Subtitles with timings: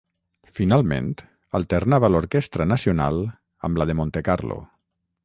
[0.59, 1.09] Finalment,
[1.59, 3.21] alternava l'Orquestra Nacional
[3.69, 4.59] amb la de Montecarlo.